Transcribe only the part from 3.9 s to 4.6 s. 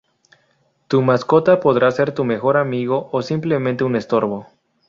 estorbo.